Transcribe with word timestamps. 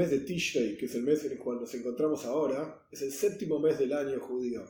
mes 0.00 0.10
de 0.10 0.20
Tishrei, 0.20 0.78
que 0.78 0.86
es 0.86 0.94
el 0.94 1.02
mes 1.02 1.24
en 1.26 1.32
el 1.32 1.38
cual 1.38 1.60
nos 1.60 1.74
encontramos 1.74 2.24
ahora, 2.24 2.86
es 2.90 3.02
el 3.02 3.12
séptimo 3.12 3.58
mes 3.58 3.78
del 3.78 3.92
año 3.92 4.18
judío. 4.18 4.64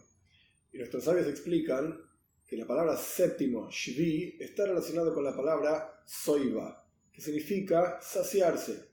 Y 0.72 0.78
nuestros 0.78 1.04
sabios 1.04 1.28
explican 1.28 2.00
que 2.44 2.56
la 2.56 2.66
palabra 2.66 2.96
séptimo, 2.96 3.68
Shvi, 3.70 4.38
está 4.40 4.66
relacionado 4.66 5.14
con 5.14 5.22
la 5.22 5.36
palabra 5.36 6.02
Soiva, 6.04 6.84
que 7.12 7.20
significa 7.20 8.00
saciarse. 8.02 8.90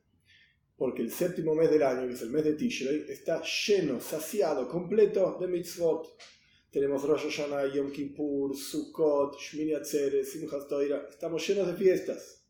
Porque 0.75 1.01
el 1.01 1.11
séptimo 1.11 1.55
mes 1.55 1.71
del 1.71 1.81
año, 1.81 2.07
que 2.07 2.13
es 2.13 2.21
el 2.21 2.29
mes 2.29 2.43
de 2.43 2.53
Tishrei, 2.53 3.05
está 3.09 3.41
lleno, 3.41 3.99
saciado, 3.99 4.69
completo 4.69 5.39
de 5.41 5.47
mitzvot. 5.47 6.19
Tenemos 6.69 7.01
Rosh 7.01 7.23
Hashanah, 7.23 7.73
Yom 7.73 7.91
Kippur, 7.91 8.55
Sukkot, 8.55 9.39
Shmini 9.39 9.73
Atzeres, 9.73 10.31
Simchas 10.31 10.67
Torah. 10.67 11.07
Estamos 11.09 11.47
llenos 11.47 11.65
de 11.65 11.73
fiestas. 11.73 12.46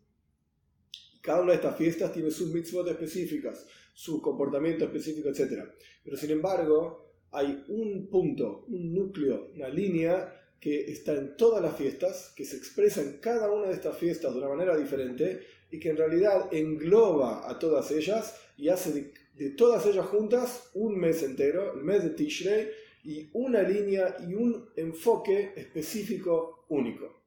Cada 1.27 1.41
una 1.41 1.52
de 1.52 1.58
estas 1.58 1.76
fiestas 1.76 2.13
tiene 2.13 2.31
sus 2.31 2.54
mitzvot 2.54 2.88
específicas, 2.88 3.68
su 3.94 4.22
comportamiento 4.22 4.85
específico, 4.85 5.27
etc. 5.27 5.62
Pero 6.02 6.16
sin 6.16 6.31
embargo, 6.31 7.12
hay 7.34 7.66
un 7.68 8.08
punto, 8.08 8.63
un 8.70 8.94
núcleo, 8.94 9.52
una 9.54 9.68
línea 9.68 10.34
que 10.62 10.90
está 10.90 11.12
en 11.16 11.35
todas 11.35 11.62
las 11.62 11.76
fiestas, 11.76 12.32
que 12.34 12.45
se 12.45 12.55
expresa 12.55 13.02
en 13.02 13.18
cada 13.18 13.52
una 13.52 13.68
de 13.68 13.73
estas 13.73 13.98
fiestas 13.98 14.32
de 14.32 14.40
una 14.40 14.48
manera 14.48 14.77
diferente 14.77 15.45
y 15.70 15.82
que 15.82 15.90
en 15.90 15.98
realidad 15.98 16.48
engloba 16.54 17.52
a 17.52 17.59
todas 17.59 17.91
ellas 17.91 18.40
y 18.55 18.70
hace 18.70 19.12
de, 19.35 19.49
todas 19.49 19.85
ellas 19.85 20.05
juntas 20.05 20.70
un 20.76 20.98
mes 20.98 21.23
entero, 21.23 21.73
el 21.73 21.84
mes 21.84 22.05
de 22.05 22.12
Tishrei, 22.12 22.70
y 23.04 23.30
una 23.34 23.63
línea 23.63 24.16
y 24.26 24.34
un 24.34 24.70
enfoque 24.77 25.52
específico 25.57 26.63
único. 26.70 27.21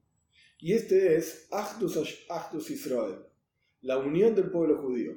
Y 0.57 0.73
este 0.73 1.17
es 1.17 1.47
Achdus 1.51 2.71
Israel, 2.71 3.30
la 3.81 3.97
unión 3.97 4.35
del 4.35 4.49
pueblo 4.51 4.77
judío. 4.77 5.13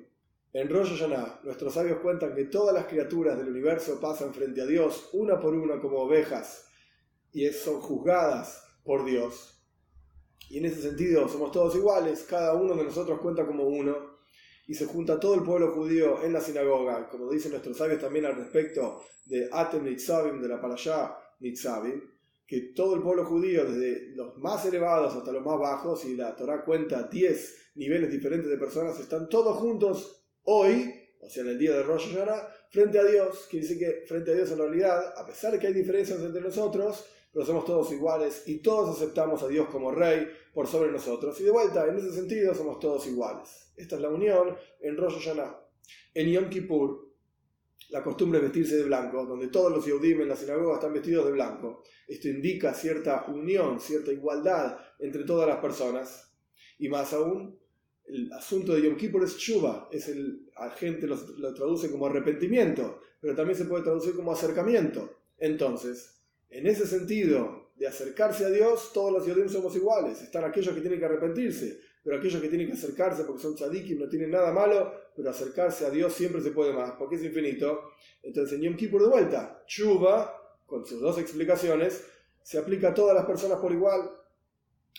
En 0.53 0.69
Rosh 0.69 0.91
Hashanah, 0.91 1.41
nuestros 1.43 1.75
sabios 1.75 1.99
cuentan 1.99 2.35
que 2.35 2.45
todas 2.45 2.75
las 2.75 2.87
criaturas 2.87 3.37
del 3.37 3.49
universo 3.49 4.01
pasan 4.01 4.33
frente 4.33 4.63
a 4.63 4.67
Dios 4.67 5.11
una 5.13 5.41
por 5.41 5.55
una 5.55 5.81
como 5.81 5.99
ovejas 5.99 6.67
y 7.33 7.49
son 7.51 7.81
juzgadas 7.81 8.65
por 8.85 9.05
Dios. 9.05 9.61
Y 10.49 10.59
en 10.59 10.67
ese 10.67 10.83
sentido 10.83 11.29
somos 11.29 11.51
todos 11.51 11.75
iguales, 11.75 12.25
cada 12.29 12.55
uno 12.55 12.77
de 12.77 12.85
nosotros 12.85 13.21
cuenta 13.21 13.45
como 13.47 13.65
uno 13.65 14.15
y 14.67 14.75
se 14.75 14.87
junta 14.87 15.19
todo 15.21 15.35
el 15.35 15.43
pueblo 15.43 15.73
judío 15.73 16.23
en 16.23 16.33
la 16.33 16.41
sinagoga, 16.41 17.09
como 17.09 17.31
dicen 17.31 17.51
nuestros 17.51 17.77
sabios 17.77 18.01
también 18.01 18.27
al 18.27 18.37
respecto 18.37 19.03
de 19.27 19.49
Atem 19.53 19.85
Nitzavim, 19.85 20.41
de 20.41 20.49
la 20.49 20.61
Parashá 20.61 21.19
Nitzavim, 21.41 22.01
que 22.55 22.73
todo 22.75 22.95
el 22.95 23.03
pueblo 23.03 23.25
judío, 23.25 23.65
desde 23.65 24.15
los 24.15 24.37
más 24.39 24.65
elevados 24.65 25.15
hasta 25.15 25.33
los 25.33 25.45
más 25.45 25.59
bajos, 25.59 26.05
y 26.05 26.15
la 26.15 26.37
Torah 26.37 26.65
cuenta 26.65 27.09
10 27.09 27.73
niveles 27.75 28.11
diferentes 28.11 28.49
de 28.49 28.57
personas, 28.57 28.99
están 29.01 29.29
todos 29.29 29.57
juntos 29.57 30.25
hoy, 30.43 30.93
o 31.21 31.29
sea, 31.29 31.43
en 31.43 31.51
el 31.51 31.59
día 31.59 31.73
de 31.73 31.83
Rosh 31.83 32.13
Hashanah, 32.13 32.49
frente 32.71 32.99
a 32.99 33.05
Dios, 33.05 33.47
quiere 33.51 33.67
decir 33.67 33.79
que 33.79 34.07
frente 34.07 34.31
a 34.31 34.35
Dios 34.35 34.51
en 34.53 34.59
realidad, 34.59 35.15
a 35.17 35.27
pesar 35.27 35.53
de 35.53 35.59
que 35.59 35.67
hay 35.67 35.73
diferencias 35.73 36.21
entre 36.21 36.41
nosotros, 36.41 37.05
pero 37.33 37.45
somos 37.45 37.65
todos 37.65 37.91
iguales 37.91 38.45
y 38.47 38.59
todos 38.59 38.97
aceptamos 38.97 39.43
a 39.43 39.49
Dios 39.49 39.69
como 39.69 39.91
Rey 39.91 40.29
por 40.53 40.69
sobre 40.69 40.93
nosotros. 40.93 41.41
Y 41.41 41.45
de 41.45 41.51
vuelta, 41.51 41.85
en 41.89 41.97
ese 41.97 42.13
sentido, 42.13 42.55
somos 42.55 42.79
todos 42.79 43.09
iguales. 43.09 43.73
Esta 43.77 43.97
es 43.97 44.03
la 44.03 44.09
unión 44.09 44.57
en 44.81 44.97
Rosh 44.97 45.15
Hashanah. 45.15 45.61
En 46.15 46.31
Yom 46.31 46.49
Kippur, 46.49 47.14
la 47.95 48.03
costumbre 48.03 48.41
es 48.41 48.43
vestirse 48.43 48.77
de 48.79 48.83
blanco, 48.83 49.25
donde 49.25 49.47
todos 49.47 49.71
los 49.71 49.87
Yehudim 49.87 50.23
en 50.23 50.29
la 50.29 50.35
sinagoga 50.35 50.75
están 50.75 50.93
vestidos 50.93 51.27
de 51.27 51.31
blanco. 51.31 51.85
Esto 52.09 52.27
indica 52.27 52.75
cierta 52.75 53.27
unión, 53.29 53.79
cierta 53.79 54.11
igualdad 54.11 54.77
entre 54.99 55.23
todas 55.23 55.47
las 55.47 55.59
personas. 55.59 56.35
Y 56.81 56.89
más 56.89 57.13
aún, 57.13 57.57
el 58.07 58.33
asunto 58.33 58.75
de 58.75 58.83
Yom 58.83 58.97
Kippur 58.97 59.23
es 59.23 59.37
Shuba, 59.37 59.89
es 59.93 60.09
el, 60.09 60.45
la 60.59 60.71
gente 60.71 61.07
lo, 61.07 61.55
traduce 61.55 61.89
como 61.89 62.07
arrepentimiento, 62.07 63.01
pero 63.21 63.37
también 63.37 63.57
se 63.57 63.67
puede 63.67 63.85
traducir 63.85 64.17
como 64.17 64.33
acercamiento. 64.33 65.21
Entonces, 65.39 66.21
en 66.49 66.67
ese 66.67 66.89
sentido 66.89 67.71
de 67.77 67.87
acercarse 67.87 68.45
a 68.45 68.51
Dios, 68.51 68.91
todos 68.93 69.13
los 69.13 69.25
Yodim 69.25 69.49
somos 69.49 69.77
iguales. 69.77 70.21
Están 70.21 70.43
aquellos 70.43 70.75
que 70.75 70.81
tienen 70.81 70.99
que 70.99 71.07
arrepentirse, 71.07 71.79
pero 72.05 72.19
aquellos 72.19 72.43
que 72.43 72.49
tienen 72.49 72.67
que 72.67 72.75
acercarse 72.75 73.25
porque 73.25 73.41
son 73.41 73.57
tzadikim 73.57 73.99
no 73.99 74.09
tienen 74.09 74.31
nada 74.31 74.53
malo, 74.53 74.93
pero 75.17 75.31
acercarse 75.31 75.87
a 75.87 75.91
Dios 75.91 76.13
siempre 76.13 76.43
se 76.43 76.51
puede 76.51 76.75
más, 76.75 76.93
porque 76.99 77.17
es 77.17 77.25
infinito. 77.25 77.93
Entonces 78.23 78.59
en 78.59 78.65
Yom 78.65 78.77
Kippur 78.77 79.03
de 79.03 79.09
vuelta, 79.09 79.65
Shuba, 79.67 80.61
con 80.67 80.85
sus 80.85 81.01
dos 81.01 81.19
explicaciones, 81.19 82.05
se 82.43 82.59
aplica 82.59 82.91
a 82.91 82.95
todas 82.95 83.15
las 83.15 83.25
personas 83.25 83.59
por 83.59 83.73
igual. 83.73 84.11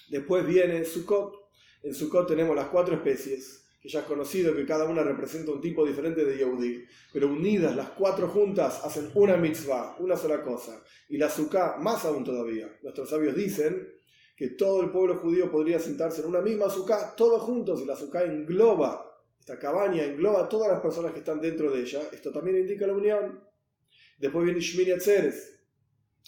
Después 0.09 0.47
viene 0.47 0.83
Sukkot, 0.83 1.35
en 1.83 1.94
Sukkot 1.94 2.27
tenemos 2.27 2.55
las 2.55 2.69
cuatro 2.69 2.95
especies, 2.95 3.67
que 3.79 3.88
ya 3.88 3.99
es 3.99 4.05
conocido 4.05 4.55
que 4.55 4.65
cada 4.65 4.85
una 4.85 5.03
representa 5.03 5.51
un 5.51 5.61
tipo 5.61 5.85
diferente 5.85 6.25
de 6.25 6.38
Yehudi, 6.38 6.85
pero 7.13 7.27
unidas 7.27 7.75
las 7.75 7.89
cuatro 7.89 8.27
juntas 8.29 8.83
hacen 8.83 9.11
una 9.13 9.38
mitzvah, 9.38 9.97
una 9.99 10.17
sola 10.17 10.41
cosa. 10.41 10.83
Y 11.09 11.17
la 11.17 11.29
Sukkah 11.29 11.77
más 11.77 12.03
aún 12.05 12.23
todavía. 12.23 12.67
Nuestros 12.81 13.11
sabios 13.11 13.35
dicen 13.35 13.94
que 14.35 14.50
todo 14.50 14.81
el 14.81 14.91
pueblo 14.91 15.18
judío 15.18 15.50
podría 15.50 15.79
sentarse 15.79 16.22
en 16.22 16.28
una 16.28 16.41
misma 16.41 16.69
Sukkah, 16.69 17.16
todos 17.16 17.41
juntos, 17.41 17.81
y 17.81 17.85
la 17.85 17.96
Sukkah 17.96 18.23
engloba, 18.23 19.06
esta 19.40 19.57
cabaña 19.57 20.03
engloba 20.03 20.46
a 20.46 20.50
todas 20.50 20.72
las 20.72 20.81
personas 20.81 21.13
que 21.13 21.19
están 21.19 21.40
dentro 21.40 21.72
de 21.72 21.81
ella. 21.81 22.01
Esto 22.12 22.31
también 22.31 22.57
indica 22.57 22.88
la 22.88 22.94
unión. 22.94 23.44
Después 24.18 24.44
viene 24.44 24.59
Shmini 24.59 24.91
Atzeres, 24.91 25.59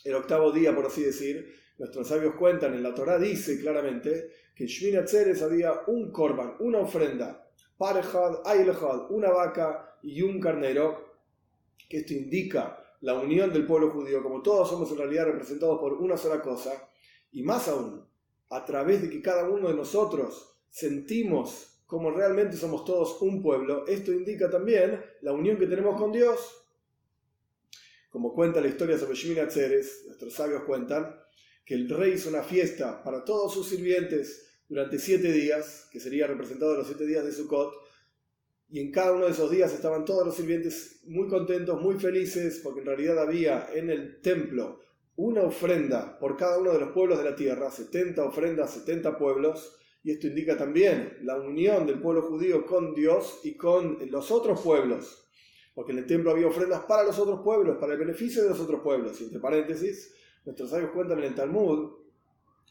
el 0.03 0.13
octavo 0.13 0.51
día, 0.51 0.75
por 0.75 0.85
así 0.85 1.01
decir. 1.03 1.51
Nuestros 1.79 2.07
sabios 2.07 2.35
cuentan, 2.35 2.75
en 2.75 2.83
la 2.83 2.93
Torah 2.93 3.17
dice 3.17 3.59
claramente 3.59 4.31
que 4.55 4.63
en 4.63 4.69
Shmini 4.69 4.97
Atzeres 4.97 5.41
había 5.41 5.81
un 5.87 6.11
korban, 6.11 6.55
una 6.59 6.79
ofrenda, 6.79 7.49
parejad, 7.77 8.41
ailejad, 8.45 9.11
una 9.11 9.31
vaca 9.31 9.97
y 10.03 10.21
un 10.21 10.39
carnero, 10.39 11.15
que 11.89 11.97
esto 11.97 12.13
indica 12.13 12.77
la 13.01 13.15
unión 13.15 13.51
del 13.51 13.65
pueblo 13.65 13.91
judío, 13.91 14.23
como 14.23 14.41
todos 14.41 14.69
somos 14.69 14.91
en 14.91 14.97
realidad 14.97 15.25
representados 15.25 15.79
por 15.79 15.93
una 15.93 16.17
sola 16.17 16.41
cosa, 16.41 16.86
y 17.31 17.43
más 17.43 17.67
aún, 17.67 18.07
a 18.49 18.65
través 18.65 19.01
de 19.01 19.09
que 19.09 19.21
cada 19.21 19.49
uno 19.49 19.67
de 19.67 19.73
nosotros 19.73 20.57
sentimos 20.69 21.77
como 21.87 22.11
realmente 22.11 22.57
somos 22.57 22.83
todos 22.83 23.21
un 23.21 23.41
pueblo, 23.41 23.87
esto 23.87 24.11
indica 24.11 24.49
también 24.49 25.01
la 25.21 25.31
unión 25.31 25.57
que 25.57 25.67
tenemos 25.67 25.99
con 25.99 26.11
Dios. 26.11 26.39
Como 28.09 28.33
cuenta 28.33 28.59
la 28.59 28.67
historia 28.67 28.97
sobre 28.97 29.15
Shmini 29.15 29.39
Atzeres, 29.39 30.03
nuestros 30.05 30.33
sabios 30.33 30.63
cuentan 30.63 31.17
que 31.65 31.75
el 31.75 31.89
rey 31.89 32.13
hizo 32.13 32.29
una 32.29 32.43
fiesta 32.43 33.03
para 33.03 33.23
todos 33.23 33.53
sus 33.53 33.69
sirvientes 33.69 34.61
durante 34.67 34.99
siete 34.99 35.31
días, 35.31 35.87
que 35.89 36.01
sería 36.01 36.27
representado 36.27 36.75
los 36.75 36.87
siete 36.87 37.05
días 37.05 37.23
de 37.23 37.31
Sukkot, 37.31 37.73
y 38.69 38.81
en 38.81 38.91
cada 38.91 39.13
uno 39.13 39.25
de 39.25 39.31
esos 39.31 39.49
días 39.49 39.73
estaban 39.73 40.03
todos 40.03 40.25
los 40.25 40.35
sirvientes 40.35 40.99
muy 41.05 41.29
contentos, 41.29 41.81
muy 41.81 41.97
felices, 41.99 42.59
porque 42.61 42.81
en 42.81 42.85
realidad 42.85 43.17
había 43.17 43.69
en 43.73 43.89
el 43.89 44.19
templo 44.21 44.81
una 45.17 45.41
ofrenda 45.41 46.17
por 46.19 46.37
cada 46.37 46.59
uno 46.59 46.71
de 46.71 46.79
los 46.79 46.91
pueblos 46.91 47.17
de 47.17 47.25
la 47.25 47.35
tierra, 47.35 47.69
70 47.69 48.23
ofrendas, 48.23 48.73
70 48.73 49.17
pueblos, 49.17 49.77
y 50.03 50.11
esto 50.11 50.27
indica 50.27 50.55
también 50.55 51.17
la 51.23 51.35
unión 51.35 51.85
del 51.85 51.99
pueblo 51.99 52.21
judío 52.21 52.65
con 52.65 52.93
Dios 52.93 53.41
y 53.43 53.57
con 53.57 53.97
los 54.09 54.31
otros 54.31 54.61
pueblos, 54.61 55.27
porque 55.73 55.91
en 55.91 55.97
el 55.97 56.05
templo 56.05 56.31
había 56.31 56.47
ofrendas 56.47 56.85
para 56.85 57.03
los 57.03 57.17
otros 57.17 57.41
pueblos, 57.43 57.77
para 57.77 57.93
el 57.93 57.99
beneficio 57.99 58.43
de 58.43 58.49
los 58.49 58.59
otros 58.59 58.81
pueblos, 58.81 59.19
y 59.19 59.25
entre 59.25 59.39
paréntesis, 59.39 60.13
nuestros 60.45 60.69
sabios 60.69 60.91
cuentan 60.91 61.17
en 61.19 61.25
el 61.25 61.35
Talmud 61.35 61.93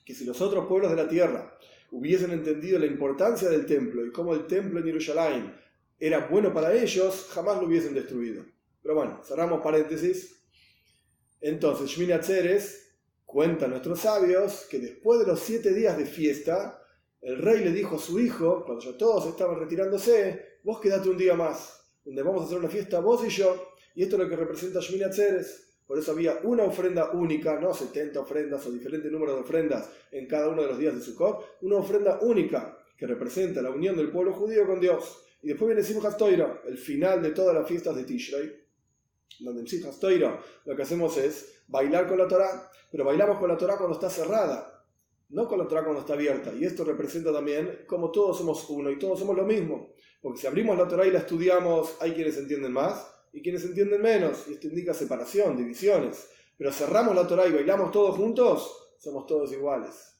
que 0.04 0.14
si 0.14 0.24
los 0.24 0.40
otros 0.40 0.66
pueblos 0.66 0.90
de 0.90 0.96
la 0.96 1.08
tierra 1.08 1.58
hubiesen 1.90 2.30
entendido 2.30 2.78
la 2.78 2.86
importancia 2.86 3.48
del 3.48 3.66
templo 3.66 4.06
y 4.06 4.12
cómo 4.12 4.34
el 4.34 4.46
templo 4.46 4.78
en 4.78 4.86
Jerusalén 4.86 5.54
era 5.98 6.28
bueno 6.28 6.52
para 6.54 6.72
ellos, 6.72 7.28
jamás 7.32 7.60
lo 7.60 7.66
hubiesen 7.66 7.94
destruido. 7.94 8.44
Pero 8.82 8.94
bueno, 8.94 9.20
cerramos 9.24 9.62
paréntesis. 9.62 10.45
Entonces, 11.40 11.90
Shmini 11.90 12.12
Atzeres 12.12 12.94
cuenta 13.24 13.66
a 13.66 13.68
nuestros 13.68 14.00
sabios 14.00 14.66
que 14.70 14.78
después 14.78 15.20
de 15.20 15.26
los 15.26 15.40
siete 15.40 15.74
días 15.74 15.98
de 15.98 16.06
fiesta, 16.06 16.82
el 17.20 17.38
rey 17.38 17.64
le 17.64 17.72
dijo 17.72 17.96
a 17.96 17.98
su 17.98 18.18
hijo, 18.18 18.64
cuando 18.64 18.84
ya 18.84 18.96
todos 18.96 19.26
estaban 19.26 19.58
retirándose, 19.58 20.60
vos 20.62 20.80
quedate 20.80 21.08
un 21.08 21.18
día 21.18 21.34
más, 21.34 21.80
donde 22.04 22.22
vamos 22.22 22.42
a 22.42 22.44
hacer 22.46 22.58
una 22.58 22.68
fiesta 22.68 23.00
vos 23.00 23.24
y 23.24 23.28
yo, 23.28 23.72
y 23.94 24.02
esto 24.02 24.16
es 24.16 24.22
lo 24.22 24.28
que 24.28 24.36
representa 24.36 24.80
Shmini 24.80 25.04
Atzeres. 25.04 25.62
Por 25.86 25.98
eso 25.98 26.10
había 26.10 26.40
una 26.42 26.64
ofrenda 26.64 27.12
única, 27.12 27.60
no 27.60 27.72
70 27.72 28.18
ofrendas 28.18 28.66
o 28.66 28.72
diferentes 28.72 29.10
números 29.10 29.36
de 29.36 29.40
ofrendas 29.42 29.88
en 30.10 30.26
cada 30.26 30.48
uno 30.48 30.62
de 30.62 30.68
los 30.68 30.78
días 30.78 30.94
de 30.94 31.00
Sukkot, 31.00 31.58
una 31.62 31.76
ofrenda 31.76 32.18
única 32.22 32.76
que 32.96 33.06
representa 33.06 33.62
la 33.62 33.70
unión 33.70 33.96
del 33.96 34.10
pueblo 34.10 34.32
judío 34.32 34.66
con 34.66 34.80
Dios. 34.80 35.22
Y 35.42 35.48
después 35.48 35.68
viene 35.68 35.84
Simchat 35.84 36.20
el 36.66 36.76
final 36.76 37.22
de 37.22 37.30
todas 37.30 37.54
las 37.54 37.68
fiestas 37.68 37.94
de 37.94 38.04
Tishrei, 38.04 38.65
donde 39.40 39.60
en 39.60 39.66
Simchat 39.66 39.98
Torah 39.98 40.40
lo 40.64 40.76
que 40.76 40.82
hacemos 40.82 41.16
es 41.16 41.62
bailar 41.68 42.06
con 42.06 42.18
la 42.18 42.28
Torah, 42.28 42.70
pero 42.90 43.04
bailamos 43.04 43.38
con 43.38 43.48
la 43.48 43.56
Torah 43.56 43.76
cuando 43.76 43.94
está 43.94 44.08
cerrada, 44.08 44.84
no 45.30 45.48
con 45.48 45.58
la 45.58 45.66
Torah 45.66 45.82
cuando 45.82 46.00
está 46.00 46.14
abierta. 46.14 46.52
Y 46.52 46.64
esto 46.64 46.84
representa 46.84 47.32
también 47.32 47.84
como 47.86 48.10
todos 48.10 48.38
somos 48.38 48.68
uno 48.70 48.90
y 48.90 48.98
todos 48.98 49.18
somos 49.18 49.36
lo 49.36 49.44
mismo. 49.44 49.94
Porque 50.22 50.40
si 50.40 50.46
abrimos 50.46 50.76
la 50.76 50.88
Torah 50.88 51.06
y 51.06 51.10
la 51.10 51.20
estudiamos, 51.20 51.96
hay 52.00 52.12
quienes 52.12 52.36
entienden 52.36 52.72
más 52.72 53.06
y 53.32 53.42
quienes 53.42 53.64
entienden 53.64 54.00
menos, 54.00 54.48
y 54.48 54.54
esto 54.54 54.68
indica 54.68 54.94
separación, 54.94 55.56
divisiones. 55.56 56.28
Pero 56.56 56.72
cerramos 56.72 57.14
la 57.14 57.26
Torah 57.26 57.46
y 57.46 57.52
bailamos 57.52 57.92
todos 57.92 58.16
juntos, 58.16 58.94
somos 58.98 59.26
todos 59.26 59.52
iguales. 59.52 60.16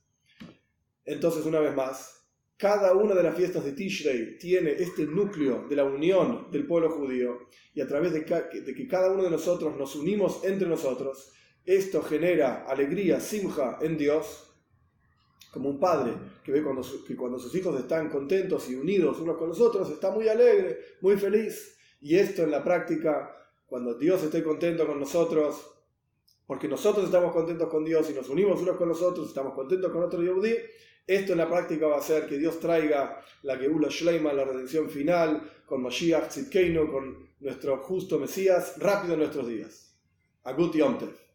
Entonces, 1.05 1.47
una 1.47 1.61
vez 1.61 1.75
más, 1.75 2.26
cada 2.57 2.95
una 2.95 3.15
de 3.15 3.23
las 3.23 3.37
fiestas 3.37 3.65
de 3.65 3.73
Tishrei 3.73 4.39
tiene 4.39 4.73
este 4.73 5.05
núcleo 5.07 5.67
de 5.69 5.77
la 5.77 5.85
unión 5.85 6.51
del 6.51 6.67
pueblo 6.67 6.91
judío 6.91 7.49
y 7.75 7.83
a 7.83 7.87
través 7.87 8.13
de, 8.13 8.25
que 8.25 8.89
cada 8.89 9.13
uno 9.13 9.23
de 9.25 9.31
nosotros 9.31 9.77
nos 9.77 9.95
unimos 9.95 10.43
entre 10.45 10.67
nosotros, 10.67 11.33
esto 11.65 12.03
genera 12.03 12.65
alegría, 12.67 13.21
simja 13.21 13.79
en 13.83 13.99
Dios, 13.99 14.45
como 15.53 15.69
un 15.69 15.79
padre 15.79 16.13
que 16.45 16.53
ve 16.53 16.63
cuando, 16.63 16.83
que 17.07 17.17
cuando 17.17 17.39
sus 17.39 17.55
hijos 17.55 17.79
están 17.79 18.09
contentos 18.09 18.71
y 18.71 18.75
unidos 18.75 19.19
unos 19.21 19.37
con 19.37 19.49
los 19.49 19.61
otros, 19.61 19.91
está 19.91 20.11
muy 20.11 20.29
alegre, 20.29 20.79
muy 21.01 21.17
feliz. 21.17 21.77
Y 22.01 22.17
esto 22.17 22.43
en 22.43 22.51
la 22.51 22.63
práctica, 22.63 23.35
cuando 23.67 23.95
Dios 23.95 24.23
esté 24.23 24.43
contento 24.43 24.87
con 24.87 25.01
nosotros, 25.01 25.71
porque 26.47 26.69
nosotros 26.69 27.07
estamos 27.07 27.33
contentos 27.33 27.69
con 27.69 27.85
Dios 27.85 28.09
y 28.11 28.15
nos 28.15 28.29
unimos 28.29 28.61
unos 28.61 28.77
con 28.77 28.89
los 28.89 29.03
otros, 29.03 29.29
estamos 29.29 29.55
contentos 29.55 29.91
con 29.91 30.03
otro 30.03 30.23
Yehudi, 30.23 30.55
esto 31.07 31.33
en 31.33 31.39
la 31.39 31.49
práctica 31.49 31.87
va 31.87 31.99
a 31.99 32.03
ser 32.03 32.27
que 32.27 32.39
Dios 32.39 32.59
traiga 32.59 33.23
la 33.43 33.57
Geula 33.57 33.89
Shleima, 33.89 34.33
la 34.33 34.45
redención 34.45 34.91
final, 34.91 35.41
con 35.65 35.83
Mashiach 35.83 36.29
Tzidkeinu, 36.29 36.91
con 36.91 37.29
nuestro 37.41 37.79
justo 37.79 38.19
Mesías, 38.19 38.75
rápido 38.79 39.15
en 39.15 39.21
nuestros 39.21 39.47
días. 39.47 39.97
Agut 40.45 40.75
Yomtev. 40.75 41.26